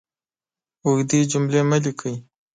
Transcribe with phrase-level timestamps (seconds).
[0.83, 2.15] اوږدې جملې مه لیکئ!